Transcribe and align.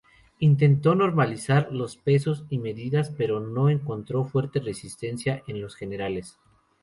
Intentó 0.39 0.95
normalizar 0.95 1.71
los 1.71 1.95
pesos 1.95 2.43
y 2.49 2.57
medidas, 2.57 3.11
pero 3.11 3.69
encontró 3.69 4.25
fuerte 4.25 4.59
resistencia 4.59 5.43
en 5.45 5.61
los 5.61 5.73
Estados 5.75 5.75
Generales. 5.75 6.39